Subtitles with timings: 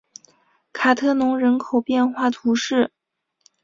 [0.73, 2.91] 卡特农人口变化图示